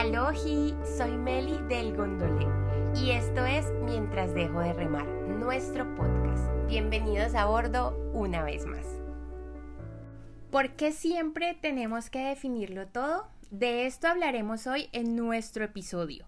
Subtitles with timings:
[0.00, 2.46] Alohi, soy Meli del Gondolé
[2.96, 6.48] y esto es Mientras dejo de remar, nuestro podcast.
[6.68, 8.86] Bienvenidos a bordo una vez más.
[10.50, 13.28] ¿Por qué siempre tenemos que definirlo todo?
[13.50, 16.24] De esto hablaremos hoy en nuestro episodio,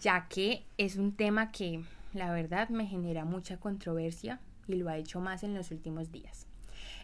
[0.00, 1.84] ya que es un tema que
[2.14, 6.46] la verdad me genera mucha controversia y lo ha hecho más en los últimos días.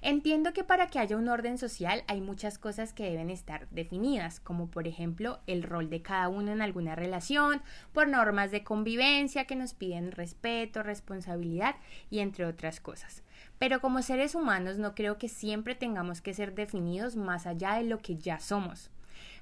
[0.02, 4.40] Entiendo que para que haya un orden social hay muchas cosas que deben estar definidas,
[4.40, 7.60] como por ejemplo el rol de cada uno en alguna relación,
[7.92, 11.76] por normas de convivencia que nos piden respeto, responsabilidad
[12.08, 13.22] y entre otras cosas.
[13.58, 17.84] Pero como seres humanos no creo que siempre tengamos que ser definidos más allá de
[17.84, 18.90] lo que ya somos.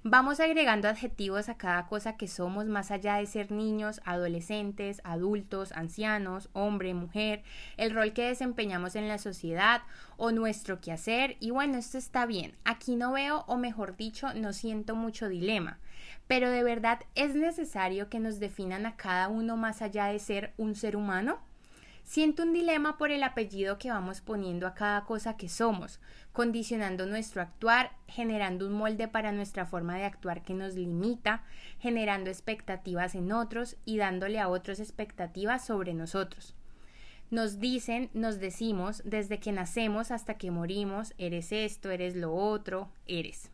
[0.05, 5.73] Vamos agregando adjetivos a cada cosa que somos más allá de ser niños, adolescentes, adultos,
[5.73, 7.43] ancianos, hombre, mujer,
[7.77, 9.83] el rol que desempeñamos en la sociedad
[10.17, 11.37] o nuestro quehacer.
[11.41, 12.55] Y bueno, esto está bien.
[12.65, 15.79] Aquí no veo, o mejor dicho, no siento mucho dilema.
[16.27, 20.53] Pero de verdad es necesario que nos definan a cada uno más allá de ser
[20.57, 21.41] un ser humano.
[22.09, 26.01] Siento un dilema por el apellido que vamos poniendo a cada cosa que somos,
[26.33, 31.45] condicionando nuestro actuar, generando un molde para nuestra forma de actuar que nos limita,
[31.81, 36.55] generando expectativas en otros y dándole a otros expectativas sobre nosotros.
[37.31, 42.89] Nos dicen, nos decimos, desde que nacemos hasta que morimos, eres esto, eres lo otro,
[43.05, 43.51] eres.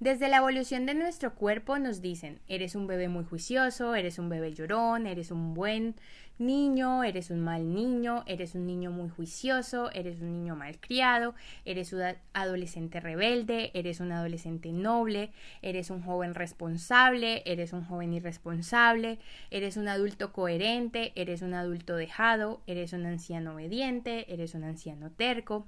[0.00, 4.30] Desde la evolución de nuestro cuerpo nos dicen, eres un bebé muy juicioso, eres un
[4.30, 5.94] bebé llorón, eres un buen
[6.38, 11.34] niño, eres un mal niño, eres un niño muy juicioso, eres un niño malcriado,
[11.66, 12.00] eres un
[12.32, 19.18] adolescente rebelde, eres un adolescente noble, eres un joven responsable, eres un joven irresponsable,
[19.50, 25.10] eres un adulto coherente, eres un adulto dejado, eres un anciano obediente, eres un anciano
[25.10, 25.66] terco.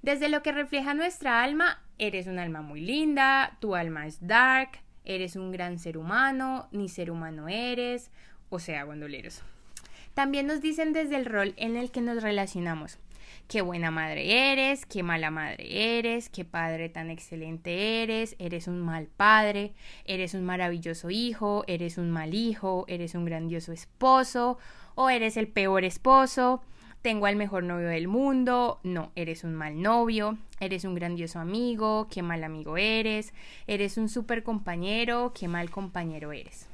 [0.00, 4.80] Desde lo que refleja nuestra alma, eres un alma muy linda, tu alma es dark,
[5.04, 8.10] eres un gran ser humano, ni ser humano eres,
[8.48, 9.42] o sea, gondoleros.
[10.14, 12.98] También nos dicen desde el rol en el que nos relacionamos.
[13.48, 18.80] Qué buena madre eres, qué mala madre eres, qué padre tan excelente eres, eres un
[18.80, 19.74] mal padre,
[20.04, 24.58] eres un maravilloso hijo, eres un mal hijo, eres un grandioso esposo
[24.94, 26.62] o eres el peor esposo,
[27.02, 32.08] tengo al mejor novio del mundo, no, eres un mal novio, eres un grandioso amigo,
[32.10, 33.32] qué mal amigo eres,
[33.66, 36.66] eres un super compañero, qué mal compañero eres.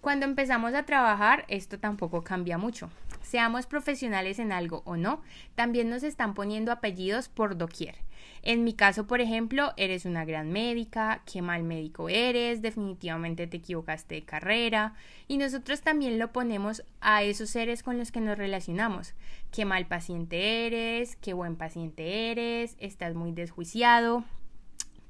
[0.00, 2.90] Cuando empezamos a trabajar, esto tampoco cambia mucho.
[3.22, 5.22] Seamos profesionales en algo o no,
[5.54, 7.96] también nos están poniendo apellidos por doquier.
[8.42, 13.58] En mi caso, por ejemplo, eres una gran médica, qué mal médico eres, definitivamente te
[13.58, 14.94] equivocaste de carrera,
[15.28, 19.14] y nosotros también lo ponemos a esos seres con los que nos relacionamos.
[19.52, 24.24] Qué mal paciente eres, qué buen paciente eres, estás muy desjuiciado.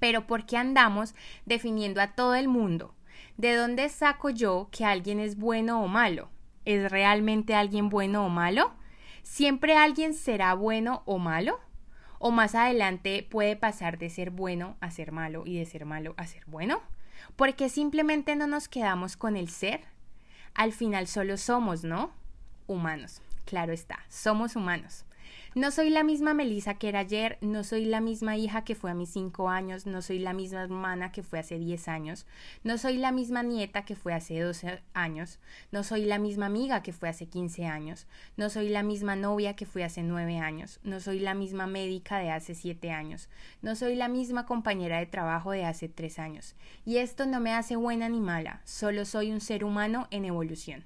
[0.01, 1.15] Pero ¿por qué andamos
[1.47, 2.95] definiendo a todo el mundo?
[3.37, 6.31] ¿De dónde saco yo que alguien es bueno o malo?
[6.65, 8.73] ¿Es realmente alguien bueno o malo?
[9.23, 11.61] ¿Siempre alguien será bueno o malo?
[12.19, 16.15] ¿O más adelante puede pasar de ser bueno a ser malo y de ser malo
[16.17, 16.83] a ser bueno?
[17.37, 19.83] ¿Por qué simplemente no nos quedamos con el ser?
[20.55, 22.13] Al final solo somos, ¿no?
[22.67, 23.23] Humanos.
[23.45, 25.05] Claro está, somos humanos.
[25.55, 28.91] No soy la misma Melissa que era ayer, no soy la misma hija que fue
[28.91, 32.27] a mis cinco años, no soy la misma hermana que fue hace diez años,
[32.63, 35.39] no soy la misma nieta que fue hace doce años,
[35.73, 39.57] no soy la misma amiga que fue hace quince años, no soy la misma novia
[39.57, 43.29] que fue hace nueve años, no soy la misma médica de hace siete años,
[43.63, 46.55] no soy la misma compañera de trabajo de hace tres años.
[46.85, 50.85] Y esto no me hace buena ni mala, solo soy un ser humano en evolución.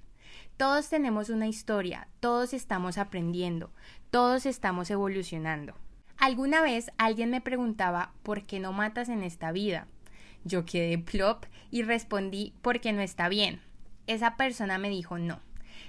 [0.56, 3.70] Todos tenemos una historia, todos estamos aprendiendo,
[4.10, 5.74] todos estamos evolucionando.
[6.16, 9.88] Alguna vez alguien me preguntaba ¿por qué no matas en esta vida?
[10.44, 13.60] Yo quedé plop y respondí porque no está bien.
[14.06, 15.40] Esa persona me dijo no,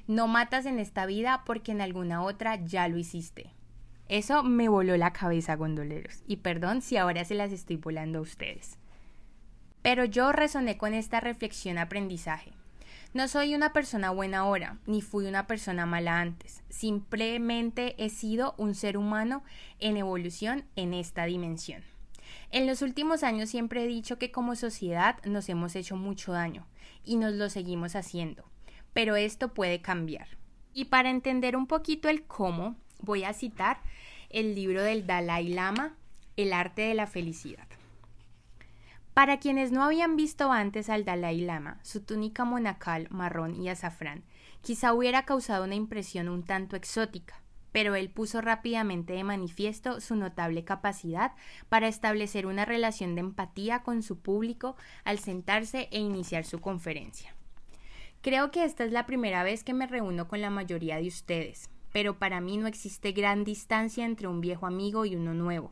[0.08, 3.52] no matas en esta vida porque en alguna otra ya lo hiciste.
[4.08, 8.22] Eso me voló la cabeza, gondoleros, y perdón si ahora se las estoy volando a
[8.22, 8.78] ustedes.
[9.82, 12.54] Pero yo resoné con esta reflexión aprendizaje.
[13.16, 16.62] No soy una persona buena ahora, ni fui una persona mala antes.
[16.68, 19.42] Simplemente he sido un ser humano
[19.80, 21.82] en evolución en esta dimensión.
[22.52, 26.68] En los últimos años siempre he dicho que como sociedad nos hemos hecho mucho daño
[27.06, 28.44] y nos lo seguimos haciendo,
[28.92, 30.28] pero esto puede cambiar.
[30.74, 33.80] Y para entender un poquito el cómo, voy a citar
[34.30, 35.96] el libro del Dalai Lama,
[36.36, 37.75] El arte de la felicidad.
[39.16, 44.26] Para quienes no habían visto antes al Dalai Lama, su túnica monacal marrón y azafrán
[44.62, 47.42] quizá hubiera causado una impresión un tanto exótica,
[47.72, 51.32] pero él puso rápidamente de manifiesto su notable capacidad
[51.70, 54.76] para establecer una relación de empatía con su público
[55.06, 57.34] al sentarse e iniciar su conferencia.
[58.22, 61.70] Creo que esta es la primera vez que me reúno con la mayoría de ustedes,
[61.94, 65.72] pero para mí no existe gran distancia entre un viejo amigo y uno nuevo,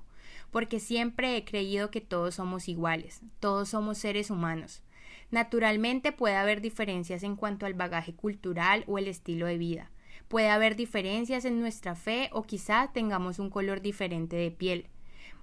[0.53, 4.83] porque siempre he creído que todos somos iguales, todos somos seres humanos.
[5.31, 9.91] Naturalmente puede haber diferencias en cuanto al bagaje cultural o el estilo de vida,
[10.33, 14.87] Puede haber diferencias en nuestra fe o quizá tengamos un color diferente de piel,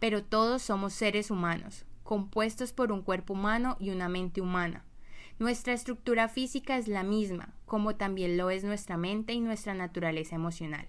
[0.01, 4.85] pero todos somos seres humanos, compuestos por un cuerpo humano y una mente humana.
[5.39, 10.35] Nuestra estructura física es la misma, como también lo es nuestra mente y nuestra naturaleza
[10.35, 10.89] emocional.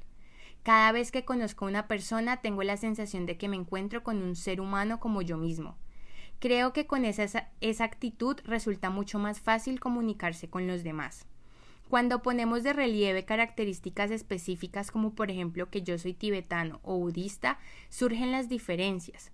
[0.63, 4.21] Cada vez que conozco a una persona tengo la sensación de que me encuentro con
[4.21, 5.77] un ser humano como yo mismo.
[6.39, 11.25] Creo que con esa, esa actitud resulta mucho más fácil comunicarse con los demás.
[11.89, 17.59] Cuando ponemos de relieve características específicas como por ejemplo que yo soy tibetano o budista,
[17.89, 19.31] surgen las diferencias,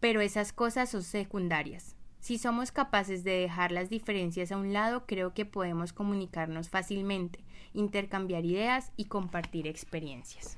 [0.00, 1.97] pero esas cosas son secundarias.
[2.20, 7.40] Si somos capaces de dejar las diferencias a un lado, creo que podemos comunicarnos fácilmente,
[7.74, 10.56] intercambiar ideas y compartir experiencias.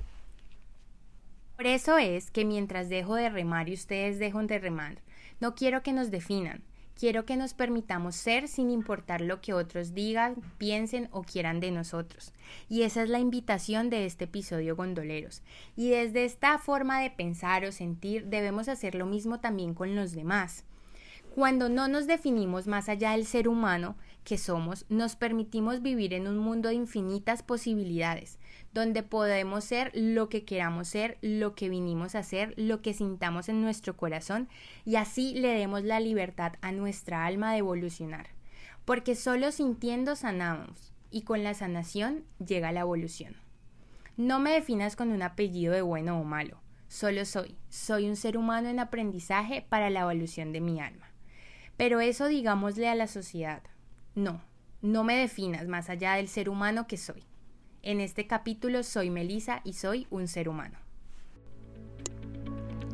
[1.57, 5.03] Por eso es que mientras dejo de remar y ustedes dejan de remar,
[5.41, 6.63] no quiero que nos definan,
[7.01, 11.71] Quiero que nos permitamos ser sin importar lo que otros digan, piensen o quieran de
[11.71, 12.35] nosotros.
[12.69, 15.43] Y esa es la invitación de este episodio Gondoleros.
[15.77, 20.13] Y desde esta forma de pensar o sentir debemos hacer lo mismo también con los
[20.13, 20.67] demás.
[21.35, 26.27] Cuando no nos definimos más allá del ser humano que somos, nos permitimos vivir en
[26.27, 28.41] un mundo de infinitas posibilidades,
[28.75, 33.49] donde podemos ser lo que queramos ser, lo que vinimos a ser, lo que sintamos
[33.49, 34.49] en nuestro corazón
[34.85, 38.31] y así le demos la libertad a nuestra alma de evolucionar.
[38.85, 43.37] Porque solo sintiendo sanamos y con la sanación llega la evolución.
[44.17, 48.37] No me definas con un apellido de bueno o malo, solo soy, soy un ser
[48.37, 51.10] humano en aprendizaje para la evolución de mi alma.
[51.81, 53.63] Pero eso digámosle a la sociedad,
[54.15, 54.43] no,
[54.83, 57.25] no me definas más allá del ser humano que soy.
[57.81, 60.79] En este capítulo soy Melisa y soy un ser humano.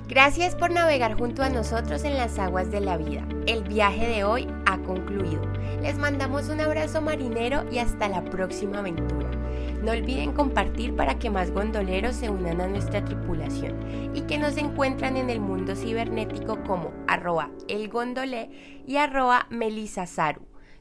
[0.07, 3.27] Gracias por navegar junto a nosotros en las aguas de la vida.
[3.49, 5.43] El viaje de hoy ha concluido.
[5.83, 9.26] Les mandamos un abrazo marinero y hasta la próxima aventura.
[9.87, 14.57] No olviden compartir para que más gondoleros se unan a nuestra tripulación y que nos
[14.57, 19.47] encuentran en el mundo cibernético como arroba elgondolé y arroba.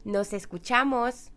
[0.06, 1.35] Nos escuchamos.